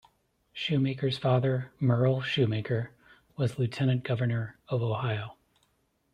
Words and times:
Shoemaker's 0.51 1.19
father, 1.19 1.71
Myrl 1.79 2.23
Shoemaker, 2.23 2.89
was 3.37 3.59
Lieutenant 3.59 4.03
Governor 4.03 4.57
of 4.67 4.81
Ohio. 4.81 5.35